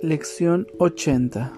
Lección 0.00 0.68
80. 0.78 1.52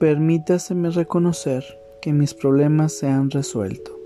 Permítaseme 0.00 0.90
reconocer 0.90 1.64
que 2.02 2.12
mis 2.12 2.34
problemas 2.34 2.92
se 2.92 3.06
han 3.06 3.30
resuelto. 3.30 3.96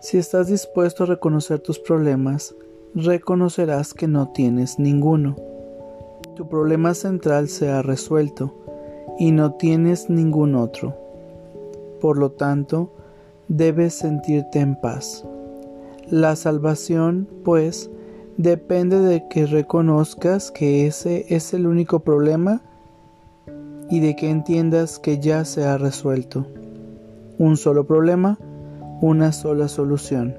Si 0.00 0.16
estás 0.16 0.46
dispuesto 0.46 1.02
a 1.02 1.06
reconocer 1.08 1.58
tus 1.58 1.80
problemas, 1.80 2.54
reconocerás 2.94 3.92
que 3.92 4.06
no 4.06 4.28
tienes 4.28 4.78
ninguno. 4.78 5.34
Tu 6.36 6.48
problema 6.48 6.94
central 6.94 7.48
se 7.48 7.70
ha 7.70 7.82
resuelto 7.82 8.54
y 9.18 9.32
no 9.32 9.54
tienes 9.54 10.08
ningún 10.08 10.54
otro. 10.54 10.94
Por 12.00 12.18
lo 12.18 12.30
tanto, 12.30 12.92
debes 13.48 13.94
sentirte 13.94 14.60
en 14.60 14.80
paz. 14.80 15.24
La 16.08 16.36
salvación, 16.36 17.26
pues, 17.44 17.90
depende 18.42 19.00
de 19.00 19.28
que 19.28 19.44
reconozcas 19.44 20.50
que 20.50 20.86
ese 20.86 21.26
es 21.28 21.52
el 21.52 21.66
único 21.66 22.00
problema 22.00 22.62
y 23.90 24.00
de 24.00 24.16
que 24.16 24.30
entiendas 24.30 24.98
que 24.98 25.18
ya 25.18 25.44
se 25.44 25.64
ha 25.64 25.76
resuelto. 25.76 26.46
Un 27.38 27.58
solo 27.58 27.86
problema, 27.86 28.38
una 29.02 29.32
sola 29.32 29.68
solución. 29.68 30.36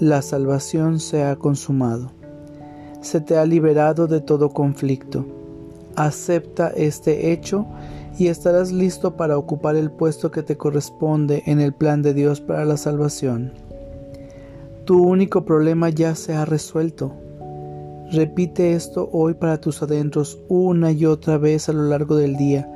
La 0.00 0.22
salvación 0.22 1.00
se 1.00 1.22
ha 1.24 1.36
consumado. 1.36 2.12
Se 3.02 3.20
te 3.20 3.36
ha 3.36 3.44
liberado 3.44 4.06
de 4.06 4.22
todo 4.22 4.48
conflicto. 4.50 5.26
Acepta 5.96 6.68
este 6.68 7.30
hecho 7.32 7.66
y 8.18 8.28
estarás 8.28 8.72
listo 8.72 9.16
para 9.16 9.36
ocupar 9.36 9.76
el 9.76 9.90
puesto 9.90 10.30
que 10.30 10.42
te 10.42 10.56
corresponde 10.56 11.42
en 11.44 11.60
el 11.60 11.74
plan 11.74 12.00
de 12.00 12.14
Dios 12.14 12.40
para 12.40 12.64
la 12.64 12.78
salvación. 12.78 13.67
Tu 14.88 14.96
único 14.96 15.44
problema 15.44 15.90
ya 15.90 16.14
se 16.14 16.34
ha 16.34 16.46
resuelto. 16.46 17.12
Repite 18.10 18.72
esto 18.72 19.10
hoy 19.12 19.34
para 19.34 19.60
tus 19.60 19.82
adentros 19.82 20.38
una 20.48 20.92
y 20.92 21.04
otra 21.04 21.36
vez 21.36 21.68
a 21.68 21.74
lo 21.74 21.82
largo 21.82 22.16
del 22.16 22.38
día, 22.38 22.66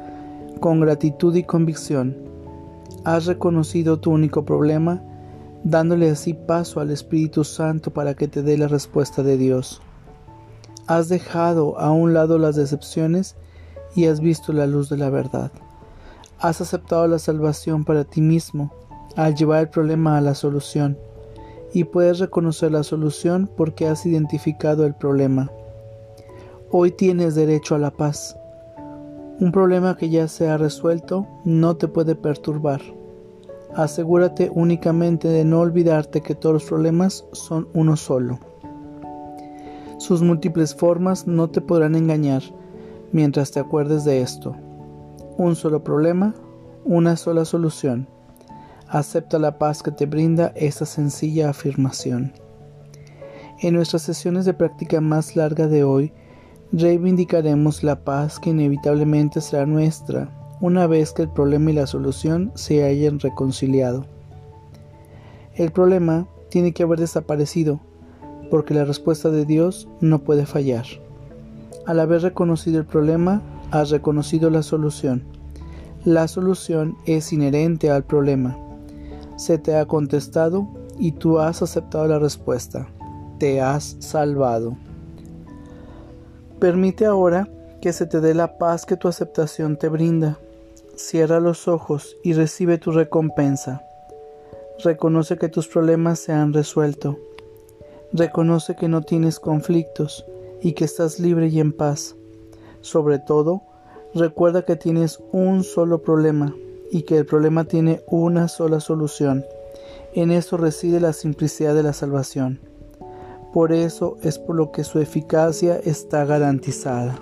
con 0.60 0.78
gratitud 0.80 1.34
y 1.34 1.44
convicción. 1.44 2.14
Has 3.06 3.24
reconocido 3.24 3.98
tu 3.98 4.10
único 4.10 4.44
problema, 4.44 5.02
dándole 5.64 6.10
así 6.10 6.34
paso 6.34 6.80
al 6.80 6.90
Espíritu 6.90 7.44
Santo 7.44 7.94
para 7.94 8.12
que 8.12 8.28
te 8.28 8.42
dé 8.42 8.58
la 8.58 8.68
respuesta 8.68 9.22
de 9.22 9.38
Dios. 9.38 9.80
Has 10.86 11.08
dejado 11.08 11.78
a 11.78 11.92
un 11.92 12.12
lado 12.12 12.36
las 12.36 12.56
decepciones 12.56 13.36
y 13.96 14.04
has 14.04 14.20
visto 14.20 14.52
la 14.52 14.66
luz 14.66 14.90
de 14.90 14.98
la 14.98 15.08
verdad. 15.08 15.50
Has 16.38 16.60
aceptado 16.60 17.08
la 17.08 17.18
salvación 17.18 17.86
para 17.86 18.04
ti 18.04 18.20
mismo 18.20 18.70
al 19.16 19.34
llevar 19.34 19.60
el 19.60 19.68
problema 19.70 20.18
a 20.18 20.20
la 20.20 20.34
solución 20.34 20.98
y 21.72 21.84
puedes 21.84 22.18
reconocer 22.18 22.72
la 22.72 22.82
solución 22.82 23.48
porque 23.56 23.86
has 23.86 24.04
identificado 24.06 24.84
el 24.86 24.94
problema. 24.94 25.50
Hoy 26.70 26.90
tienes 26.90 27.34
derecho 27.34 27.74
a 27.74 27.78
la 27.78 27.90
paz. 27.90 28.36
Un 29.40 29.52
problema 29.52 29.96
que 29.96 30.10
ya 30.10 30.28
se 30.28 30.48
ha 30.48 30.56
resuelto 30.56 31.26
no 31.44 31.76
te 31.76 31.88
puede 31.88 32.14
perturbar. 32.14 32.80
Asegúrate 33.74 34.50
únicamente 34.54 35.28
de 35.28 35.44
no 35.44 35.60
olvidarte 35.60 36.20
que 36.20 36.34
todos 36.34 36.52
los 36.54 36.64
problemas 36.64 37.24
son 37.32 37.68
uno 37.72 37.96
solo. 37.96 38.38
Sus 39.98 40.22
múltiples 40.22 40.74
formas 40.74 41.26
no 41.26 41.48
te 41.48 41.60
podrán 41.60 41.94
engañar 41.94 42.42
mientras 43.12 43.50
te 43.50 43.60
acuerdes 43.60 44.04
de 44.04 44.20
esto. 44.20 44.54
Un 45.38 45.56
solo 45.56 45.82
problema, 45.82 46.34
una 46.84 47.16
sola 47.16 47.44
solución. 47.44 48.08
Acepta 48.92 49.38
la 49.38 49.56
paz 49.56 49.82
que 49.82 49.90
te 49.90 50.04
brinda 50.04 50.52
esta 50.54 50.84
sencilla 50.84 51.48
afirmación. 51.48 52.34
En 53.62 53.72
nuestras 53.72 54.02
sesiones 54.02 54.44
de 54.44 54.52
práctica 54.52 55.00
más 55.00 55.34
larga 55.34 55.66
de 55.66 55.82
hoy, 55.82 56.12
reivindicaremos 56.72 57.82
la 57.84 58.04
paz 58.04 58.38
que 58.38 58.50
inevitablemente 58.50 59.40
será 59.40 59.64
nuestra 59.64 60.28
una 60.60 60.86
vez 60.86 61.14
que 61.14 61.22
el 61.22 61.30
problema 61.30 61.70
y 61.70 61.72
la 61.72 61.86
solución 61.86 62.52
se 62.54 62.84
hayan 62.84 63.18
reconciliado. 63.18 64.04
El 65.54 65.72
problema 65.72 66.28
tiene 66.50 66.72
que 66.72 66.82
haber 66.82 67.00
desaparecido, 67.00 67.80
porque 68.50 68.74
la 68.74 68.84
respuesta 68.84 69.30
de 69.30 69.46
Dios 69.46 69.88
no 70.02 70.18
puede 70.18 70.44
fallar. 70.44 70.84
Al 71.86 71.98
haber 71.98 72.20
reconocido 72.20 72.78
el 72.78 72.84
problema, 72.84 73.40
has 73.70 73.88
reconocido 73.88 74.50
la 74.50 74.62
solución. 74.62 75.22
La 76.04 76.28
solución 76.28 76.98
es 77.06 77.32
inherente 77.32 77.90
al 77.90 78.04
problema 78.04 78.61
se 79.36 79.58
te 79.58 79.76
ha 79.76 79.86
contestado 79.86 80.68
y 80.98 81.12
tú 81.12 81.38
has 81.38 81.62
aceptado 81.62 82.06
la 82.06 82.18
respuesta. 82.18 82.88
Te 83.38 83.60
has 83.60 83.96
salvado. 84.00 84.76
Permite 86.58 87.06
ahora 87.06 87.48
que 87.80 87.92
se 87.92 88.06
te 88.06 88.20
dé 88.20 88.34
la 88.34 88.58
paz 88.58 88.86
que 88.86 88.96
tu 88.96 89.08
aceptación 89.08 89.76
te 89.76 89.88
brinda. 89.88 90.38
Cierra 90.94 91.40
los 91.40 91.66
ojos 91.66 92.16
y 92.22 92.34
recibe 92.34 92.78
tu 92.78 92.92
recompensa. 92.92 93.82
Reconoce 94.84 95.36
que 95.36 95.48
tus 95.48 95.66
problemas 95.66 96.20
se 96.20 96.32
han 96.32 96.52
resuelto. 96.52 97.18
Reconoce 98.12 98.76
que 98.76 98.88
no 98.88 99.02
tienes 99.02 99.40
conflictos 99.40 100.24
y 100.60 100.72
que 100.72 100.84
estás 100.84 101.18
libre 101.18 101.48
y 101.48 101.58
en 101.58 101.72
paz. 101.72 102.14
Sobre 102.80 103.18
todo, 103.18 103.62
recuerda 104.14 104.62
que 104.62 104.76
tienes 104.76 105.20
un 105.32 105.64
solo 105.64 106.02
problema 106.02 106.54
y 106.92 107.02
que 107.02 107.16
el 107.16 107.24
problema 107.24 107.64
tiene 107.64 108.02
una 108.06 108.48
sola 108.48 108.78
solución. 108.78 109.44
En 110.14 110.30
eso 110.30 110.58
reside 110.58 111.00
la 111.00 111.14
simplicidad 111.14 111.74
de 111.74 111.82
la 111.82 111.94
salvación. 111.94 112.60
Por 113.54 113.72
eso 113.72 114.18
es 114.22 114.38
por 114.38 114.56
lo 114.56 114.72
que 114.72 114.84
su 114.84 115.00
eficacia 115.00 115.80
está 115.82 116.26
garantizada. 116.26 117.18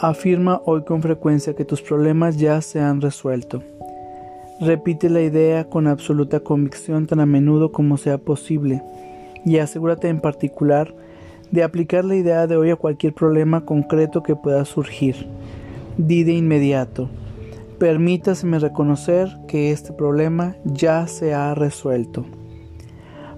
Afirma 0.00 0.60
hoy 0.64 0.82
con 0.84 1.00
frecuencia 1.00 1.54
que 1.54 1.64
tus 1.64 1.80
problemas 1.80 2.36
ya 2.36 2.60
se 2.60 2.80
han 2.80 3.00
resuelto. 3.00 3.62
Repite 4.60 5.08
la 5.08 5.22
idea 5.22 5.68
con 5.68 5.86
absoluta 5.86 6.40
convicción 6.40 7.06
tan 7.06 7.20
a 7.20 7.26
menudo 7.26 7.70
como 7.70 7.98
sea 7.98 8.18
posible 8.18 8.82
y 9.44 9.58
asegúrate 9.58 10.08
en 10.08 10.20
particular 10.20 10.92
de 11.52 11.62
aplicar 11.62 12.04
la 12.04 12.16
idea 12.16 12.48
de 12.48 12.56
hoy 12.56 12.70
a 12.70 12.76
cualquier 12.76 13.14
problema 13.14 13.64
concreto 13.64 14.24
que 14.24 14.34
pueda 14.34 14.64
surgir. 14.64 15.28
Di 15.96 16.24
de 16.24 16.32
inmediato, 16.32 17.08
Permítaseme 17.78 18.58
reconocer 18.58 19.28
que 19.46 19.70
este 19.70 19.92
problema 19.92 20.56
ya 20.64 21.06
se 21.08 21.34
ha 21.34 21.54
resuelto. 21.54 22.24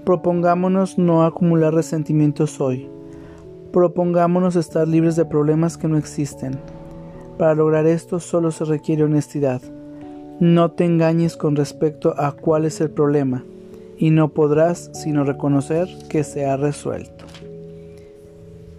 Propongámonos 0.04 0.97
no 0.97 1.25
acumular 1.25 1.75
resentimientos 1.75 2.60
hoy. 2.60 2.88
Propongámonos 3.72 4.54
estar 4.54 4.87
libres 4.87 5.16
de 5.16 5.25
problemas 5.25 5.76
que 5.76 5.88
no 5.88 5.99
existen. 5.99 6.56
Para 7.37 7.56
lograr 7.56 7.87
esto 7.87 8.21
solo 8.21 8.53
se 8.53 8.65
requiere 8.65 9.03
honestidad. 9.03 9.60
No 10.38 10.70
te 10.70 10.84
engañes 10.84 11.37
con 11.37 11.56
respecto 11.56 12.15
a 12.16 12.31
cuál 12.31 12.65
es 12.65 12.81
el 12.81 12.91
problema 12.91 13.44
y 13.99 14.10
no 14.10 14.28
podrás 14.28 14.88
sino 14.93 15.25
reconocer 15.25 15.88
que 16.09 16.22
se 16.22 16.47
ha 16.47 16.56
resuelto. 16.56 17.25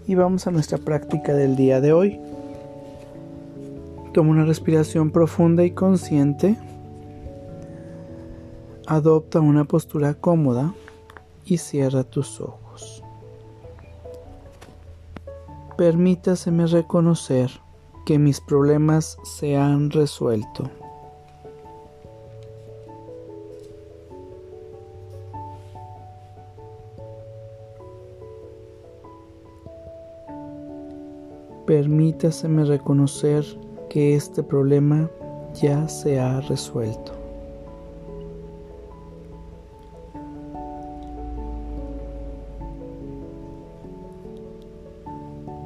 Y 0.08 0.16
vamos 0.16 0.48
a 0.48 0.52
nuestra 0.52 0.78
práctica 0.78 1.34
del 1.34 1.58
día 1.58 1.82
de 1.82 1.92
hoy. 1.92 2.20
Toma 4.14 4.32
una 4.32 4.46
respiración 4.46 5.12
profunda 5.12 5.64
y 5.64 5.72
consciente. 5.72 6.58
Adopta 8.88 9.40
una 9.40 9.66
postura 9.66 10.16
cómoda 10.16 10.74
y 11.46 11.58
cierra 11.58 12.04
tus 12.04 12.42
ojos. 12.42 13.04
Permítaseme 15.78 16.66
reconocer 16.66 17.52
que 18.06 18.18
mis 18.18 18.42
problemas 18.42 19.20
se 19.24 19.56
han 19.56 19.92
resuelto. 19.92 20.70
Permítaseme 31.68 32.66
reconocer 32.66 33.46
que 33.90 34.16
este 34.16 34.44
problema 34.44 35.10
ya 35.60 35.88
se 35.88 36.20
ha 36.20 36.40
resuelto. 36.42 37.12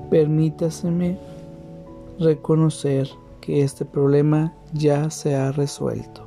Permítaseme 0.10 1.18
reconocer 2.20 3.10
que 3.42 3.64
este 3.64 3.84
problema 3.84 4.54
ya 4.74 5.10
se 5.10 5.36
ha 5.36 5.52
resuelto. 5.52 6.23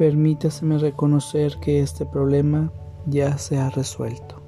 Permítaseme 0.00 0.78
reconocer 0.78 1.58
que 1.60 1.80
este 1.80 2.06
problema 2.06 2.72
ya 3.04 3.36
se 3.36 3.58
ha 3.58 3.68
resuelto. 3.68 4.40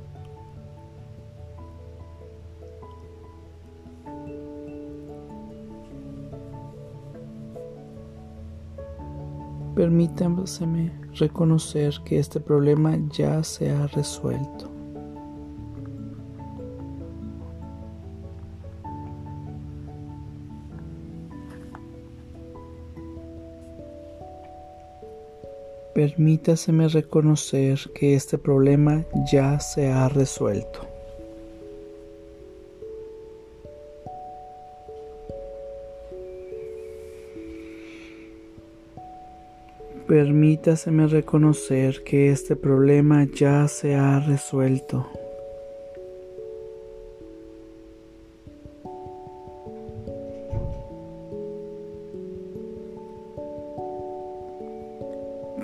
Permítaseme 9.76 10.90
reconocer 11.19 11.96
que 12.06 12.19
este 12.19 12.40
problema 12.40 12.96
ya 13.10 13.44
se 13.44 13.70
ha 13.70 13.87
resuelto. 13.88 14.72
Permítaseme 26.02 26.88
reconocer 26.88 27.78
que 27.94 28.16
este 28.16 28.37
problema 28.37 29.04
ya 29.32 29.60
se 29.60 29.87
ha 29.87 30.08
resuelto. 30.08 30.81
Permítaseme 40.08 41.06
reconocer 41.06 42.02
que 42.02 42.32
este 42.32 42.56
problema 42.56 43.25
ya 43.32 43.69
se 43.69 43.94
ha 43.94 44.19
resuelto. 44.19 45.22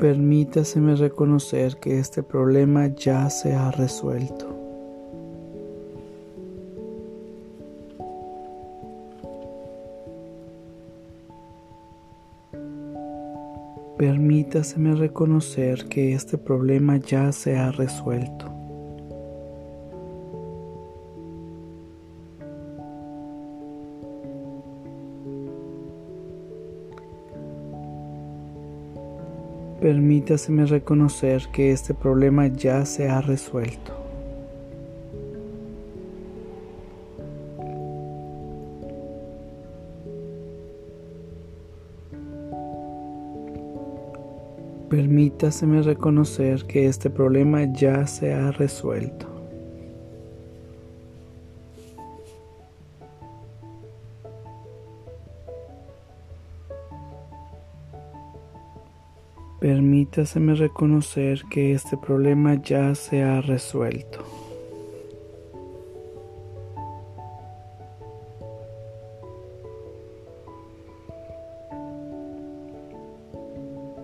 Permítaseme 0.00 0.94
reconocer 0.94 1.76
que 1.78 1.98
este 1.98 2.22
problema 2.22 2.86
ya 2.86 3.28
se 3.30 3.52
ha 3.52 3.72
resuelto. 3.72 4.46
Permítaseme 13.98 14.94
reconocer 14.94 15.86
que 15.86 16.12
este 16.12 16.38
problema 16.38 16.98
ya 16.98 17.32
se 17.32 17.56
ha 17.56 17.72
resuelto. 17.72 18.47
Permítaseme 29.80 30.66
reconocer 30.66 31.42
que 31.52 31.70
este 31.70 31.94
problema 31.94 32.48
ya 32.48 32.84
se 32.84 33.08
ha 33.08 33.20
resuelto. 33.20 33.92
Permítaseme 44.90 45.82
reconocer 45.82 46.64
que 46.64 46.86
este 46.86 47.08
problema 47.08 47.62
ya 47.72 48.04
se 48.06 48.32
ha 48.32 48.50
resuelto. 48.50 49.37
Permítaseme 59.60 60.54
reconocer 60.54 61.42
que 61.50 61.72
este 61.72 61.96
problema 61.96 62.54
ya 62.62 62.94
se 62.94 63.24
ha 63.24 63.40
resuelto. 63.40 64.24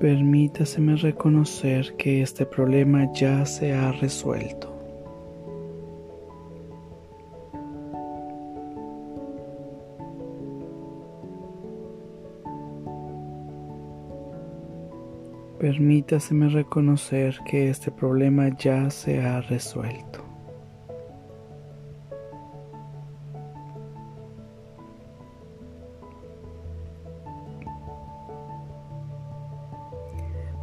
Permítaseme 0.00 0.96
reconocer 0.96 1.94
que 1.96 2.20
este 2.22 2.44
problema 2.44 3.12
ya 3.12 3.46
se 3.46 3.72
ha 3.72 3.92
resuelto. 3.92 4.73
Permítaseme 15.58 16.48
reconocer 16.48 17.38
que 17.46 17.70
este 17.70 17.90
problema 17.90 18.48
ya 18.58 18.90
se 18.90 19.22
ha 19.22 19.40
resuelto. 19.40 20.24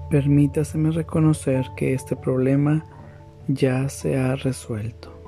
Permítaseme 0.10 0.92
reconocer 0.92 1.66
que 1.78 1.94
este 1.94 2.18
problema 2.18 2.84
ya 3.48 3.88
se 3.88 4.20
ha 4.20 4.36
resuelto. 4.36 5.20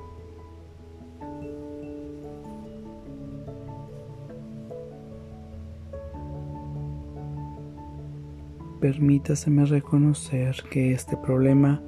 Permítaseme 8.83 9.63
reconocer 9.63 10.61
que 10.69 10.91
este 10.91 11.15
problema 11.15 11.81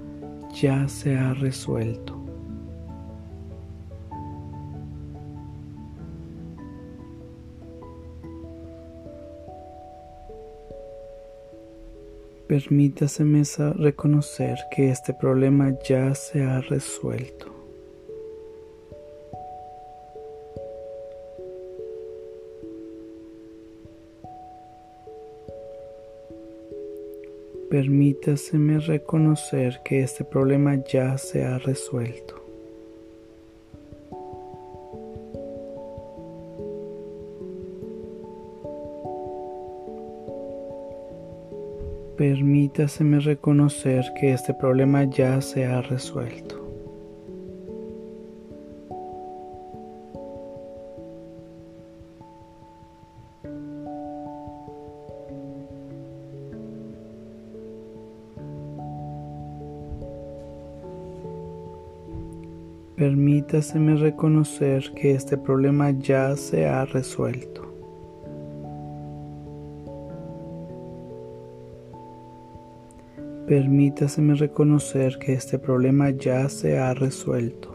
ya 0.54 0.88
se 0.88 1.18
ha 1.18 1.34
resuelto. 1.34 2.16
Permítaseme 12.48 13.44
reconocer 13.78 14.58
que 14.74 14.90
este 14.90 15.14
problema 15.14 15.78
ya 15.86 16.16
se 16.16 16.46
ha 16.46 16.62
resuelto. 16.62 17.55
Permítaseme 27.76 28.80
reconocer 28.80 29.82
que 29.84 30.00
este 30.00 30.24
problema 30.24 30.82
ya 30.86 31.18
se 31.18 31.44
ha 31.44 31.58
resuelto. 31.58 32.42
Permítaseme 42.16 43.20
reconocer 43.20 44.06
que 44.18 44.32
este 44.32 44.54
problema 44.54 45.04
ya 45.04 45.42
se 45.42 45.66
ha 45.66 45.82
resuelto. 45.82 46.55
Permítaseme 63.56 63.96
reconocer 63.96 64.92
que 64.96 65.12
este 65.12 65.38
problema 65.38 65.90
ya 65.92 66.36
se 66.36 66.68
ha 66.68 66.84
resuelto. 66.84 67.62
Permítaseme 73.48 74.36
reconocer 74.36 75.18
que 75.20 75.32
este 75.32 75.58
problema 75.58 76.10
ya 76.10 76.50
se 76.50 76.78
ha 76.78 76.94
resuelto. 76.94 77.75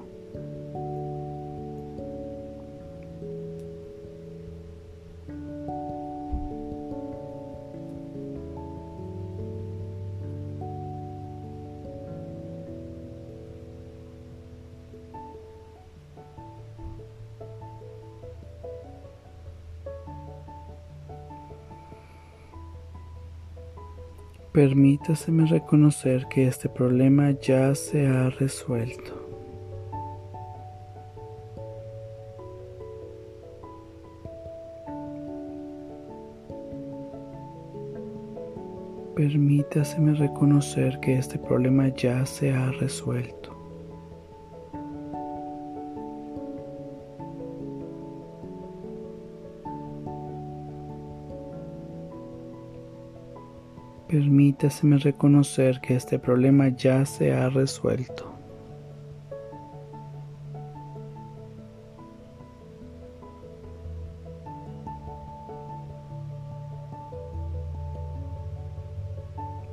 Permítaseme 24.52 25.46
reconocer 25.46 26.26
que 26.26 26.48
este 26.48 26.68
problema 26.68 27.30
ya 27.30 27.72
se 27.76 28.08
ha 28.08 28.30
resuelto. 28.30 29.12
Permítaseme 39.14 40.14
reconocer 40.14 40.98
que 40.98 41.16
este 41.16 41.38
problema 41.38 41.86
ya 41.94 42.26
se 42.26 42.52
ha 42.52 42.72
resuelto. 42.72 43.49
Permítaseme 54.10 54.98
reconocer 54.98 55.80
que 55.80 55.94
este 55.94 56.18
problema 56.18 56.66
ya 56.66 57.06
se 57.06 57.32
ha 57.32 57.48
resuelto. 57.48 58.34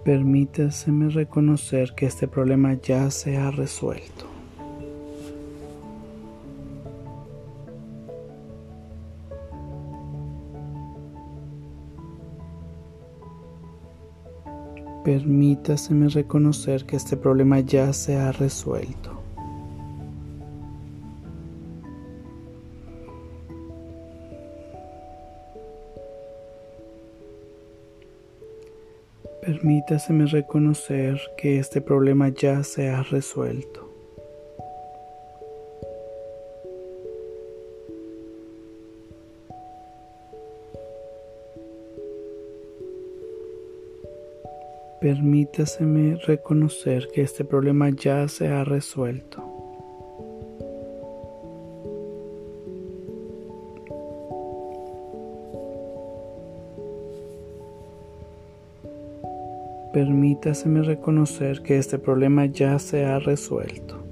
Permítaseme 0.05 1.09
reconocer 1.09 1.93
que 1.95 2.05
este 2.05 2.27
problema 2.27 2.75
ya 2.75 3.09
se 3.09 3.37
ha 3.37 3.49
resuelto. 3.49 4.26
Permítaseme 15.17 16.09
reconocer 16.09 16.85
que 16.85 16.95
este 16.95 17.17
problema 17.17 17.59
ya 17.59 17.91
se 17.91 18.17
ha 18.17 18.31
resuelto. 18.31 19.19
Permítaseme 29.41 30.27
reconocer 30.27 31.19
que 31.35 31.57
este 31.57 31.81
problema 31.81 32.29
ya 32.29 32.63
se 32.63 32.89
ha 32.89 33.01
resuelto. 33.01 33.86
Permítaseme 45.07 46.17
reconocer 46.27 47.07
que 47.13 47.21
este 47.21 47.45
problema 47.45 47.89
ya 47.91 48.27
se 48.27 48.49
ha 48.49 48.65
resuelto. 48.65 49.41
Permítaseme 59.93 60.81
reconocer 60.81 61.61
que 61.61 61.77
este 61.77 61.97
problema 61.97 62.45
ya 62.47 62.77
se 62.77 63.05
ha 63.05 63.17
resuelto. 63.19 64.06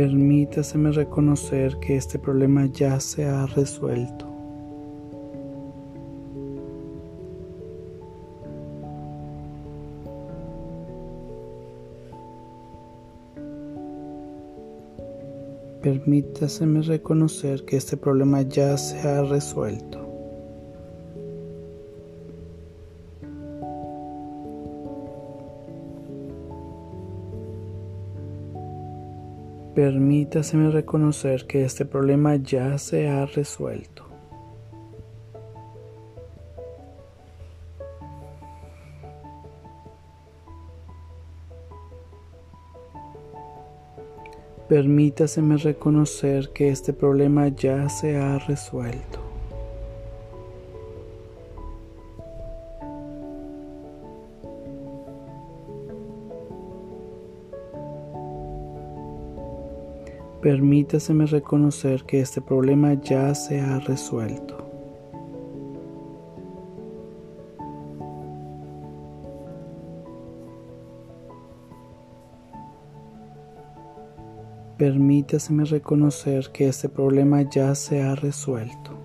Permítaseme 0.00 0.92
reconocer 0.92 1.76
que 1.78 1.94
este 1.94 2.18
problema 2.18 2.64
ya 2.64 2.98
se 3.00 3.26
ha 3.26 3.44
resuelto. 3.44 4.26
Permítaseme 15.82 16.80
reconocer 16.80 17.66
que 17.66 17.76
este 17.76 17.98
problema 17.98 18.40
ya 18.40 18.78
se 18.78 19.06
ha 19.06 19.22
resuelto. 19.24 20.09
Permítaseme 29.82 30.70
reconocer 30.70 31.46
que 31.46 31.64
este 31.64 31.86
problema 31.86 32.36
ya 32.36 32.76
se 32.76 33.08
ha 33.08 33.24
resuelto. 33.24 34.04
Permítaseme 44.68 45.56
reconocer 45.56 46.50
que 46.52 46.68
este 46.68 46.92
problema 46.92 47.48
ya 47.48 47.88
se 47.88 48.18
ha 48.18 48.38
resuelto. 48.38 49.19
Permítaseme 60.42 61.26
reconocer 61.26 62.04
que 62.04 62.20
este 62.20 62.40
problema 62.40 62.94
ya 62.94 63.34
se 63.34 63.60
ha 63.60 63.78
resuelto. 63.78 64.56
Permítaseme 74.78 75.66
reconocer 75.66 76.50
que 76.54 76.68
este 76.68 76.88
problema 76.88 77.42
ya 77.42 77.74
se 77.74 78.00
ha 78.00 78.14
resuelto. 78.14 78.99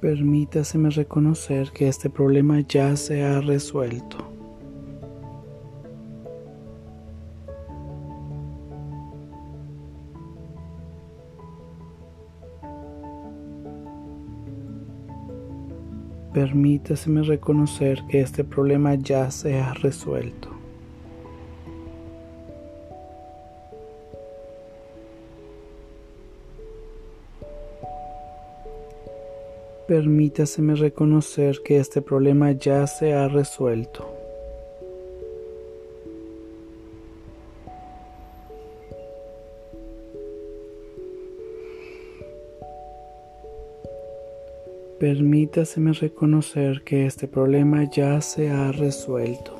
Permítaseme 0.00 0.88
reconocer 0.88 1.72
que 1.72 1.86
este 1.86 2.08
problema 2.08 2.60
ya 2.60 2.96
se 2.96 3.22
ha 3.22 3.40
resuelto. 3.42 4.16
Permítaseme 16.32 17.22
reconocer 17.22 18.02
que 18.08 18.22
este 18.22 18.42
problema 18.42 18.94
ya 18.94 19.30
se 19.30 19.60
ha 19.60 19.74
resuelto. 19.74 20.49
Permítaseme 29.90 30.76
reconocer 30.76 31.62
que 31.64 31.78
este 31.78 32.00
problema 32.00 32.52
ya 32.52 32.86
se 32.86 33.12
ha 33.12 33.26
resuelto. 33.26 34.08
Permítaseme 45.00 45.92
reconocer 45.94 46.82
que 46.84 47.06
este 47.06 47.26
problema 47.26 47.82
ya 47.90 48.20
se 48.20 48.48
ha 48.48 48.70
resuelto. 48.70 49.59